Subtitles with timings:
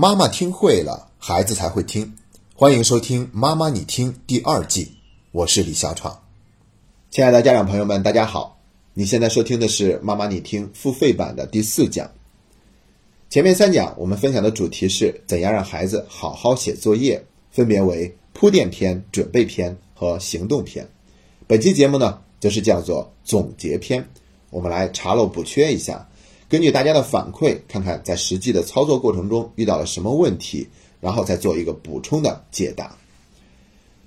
[0.00, 2.14] 妈妈听会了，孩子才会听。
[2.54, 4.92] 欢迎收听《妈妈你听》第二季，
[5.32, 6.22] 我是李小闯。
[7.10, 8.60] 亲爱的家长朋友们，大家好！
[8.94, 12.08] 你现在收听的是《妈妈你听》付费版的第四讲。
[13.28, 17.20] 前面三讲我们分享的主题是怎样让孩子好好写作业，
[17.50, 20.88] 分别为铺垫篇、准备篇和行动篇。
[21.48, 24.08] 本期节目呢，则是叫做总结篇。
[24.50, 26.08] 我们来查漏补缺一下。
[26.48, 30.66] 根据大家的反馈，看看在实际的操作过程中遇到了什么问题，
[30.98, 32.96] 然后再做一个补充的解答。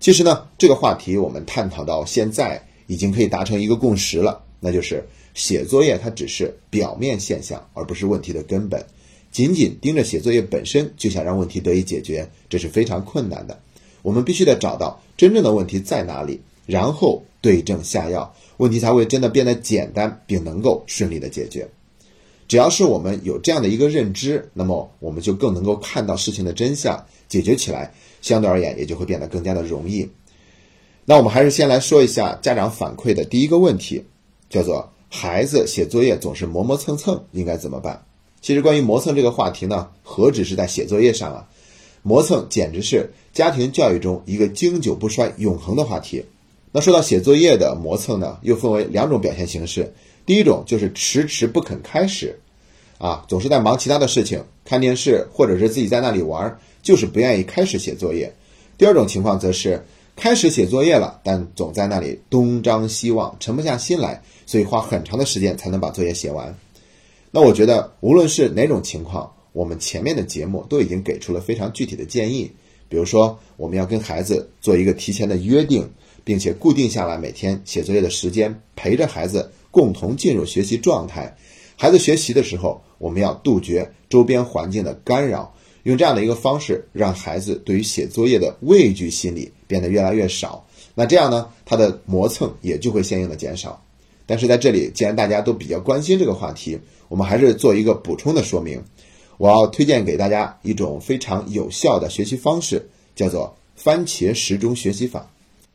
[0.00, 8.82] 其实呢，这个话题我们探讨到现在，已经可以达成一个共识了，那就是写作业它只是表面现象，而不是问题的根本。
[9.30, 13.60] 仅仅盯着写作业本身就想让问题得以解决，这是非常困难的。
[14.00, 21.68] 我们必须得找到真正的问题在哪里，然后对症下药，问题才会真的变得简单，并能够顺利的解决。
[22.50, 30.08] 只要是我们有这样的一个认知，那么我们就更能够看到事情的真相，解决起来相对而言也就会变得更加的容易。
[31.04, 34.04] 那我们还是先来说一下家长反馈的第一个问题，
[34.48, 38.04] 叫做孩子写作业总是磨磨蹭蹭，应该怎么办？
[38.40, 41.48] 其实关于磨蹭这个话题呢，何止是在写作业上啊，
[42.02, 46.24] 磨蹭简直是家庭教育中一个经久不衰、永恒的话题。
[46.72, 49.94] 那说到写作业的磨蹭呢，又分为两种表现形式。
[50.30, 52.38] 第一种就是迟迟不肯开始，
[52.98, 58.32] 啊，总是在忙其他的事情，看电视或者是自己在那里玩，就是不愿意开始写作业。
[58.78, 66.56] 第二种情况则是开始写作业了，但总在那里东张西望，沉不下心来，所以花很长的时间才能把作业写完。
[67.32, 72.48] 那我觉得无论是哪种情况，我们前面的节目都已经给出了非常具体的建议，
[72.88, 75.90] 比如说我们要跟孩子做一个提前的约定，
[76.22, 79.50] 并且固定下来每天写作业的时间，陪着孩子。
[79.70, 81.36] 共同进入学习状态，
[81.76, 85.54] 孩子学习的时候，我们要杜绝周边环境的干扰，
[85.84, 90.66] 用这样的一个方式，让孩子对于写作业的畏惧心理变得越来越少。
[90.94, 93.82] 那这样呢，他的磨蹭也就会相应的减少。
[94.26, 96.78] 但是在这里，既然大家都比较关心这个话题，
[97.08, 98.82] 我们还是做一个补充的说明。
[99.38, 105.30] 我要推荐给大家一种非常有效的学习方式，叫做番茄时钟学习法。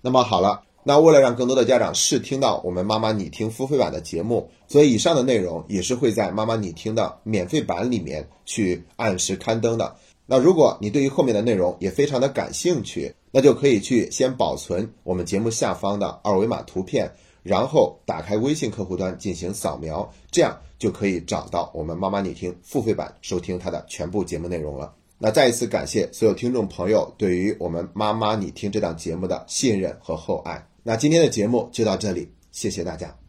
[0.00, 0.62] 那么好了。
[0.82, 9.94] 那为了让更多的家长试听到我们妈妈你听付费版的节目，所以以上的内容也是会在妈妈你听的免费版里面去按时刊登的。
[10.26, 17.12] 那如果你对于后面的内容也非常的感兴趣，那就可以去先保存我们节目下方的二维码图片，
[17.42, 24.94] 然后打开微信客户端进行扫描，这样就可以找到我们妈妈你听付费版收听它的全部节目内容了。
[25.18, 30.69] 那再一次感谢所有听众朋友对于我们妈妈你听这档节目的信任和厚爱。
[30.82, 33.19] 那今天的节目就到这里，谢谢大家。